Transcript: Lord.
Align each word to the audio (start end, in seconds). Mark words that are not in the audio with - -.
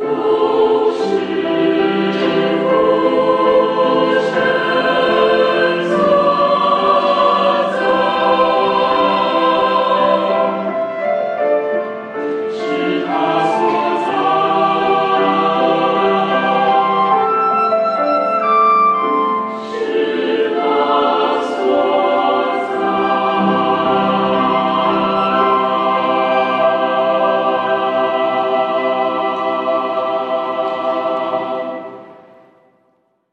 Lord. 0.00 0.31